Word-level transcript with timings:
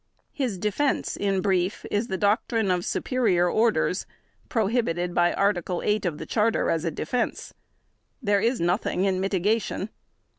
His 0.31 0.57
defense, 0.57 1.15
in 1.15 1.41
brief, 1.41 1.85
is 1.91 2.07
the 2.07 2.17
doctrine 2.17 2.71
of 2.71 2.83
"superior 2.83 3.47
orders", 3.47 4.07
prohibited 4.49 5.13
by 5.13 5.31
Article 5.31 5.83
8 5.85 6.07
of 6.07 6.17
the 6.17 6.25
Charter 6.25 6.71
as 6.71 6.83
a 6.83 6.89
defense. 6.89 7.53
There 8.19 8.41
is 8.41 8.59
nothing 8.59 9.05
in 9.05 9.19
mitigation. 9.21 9.89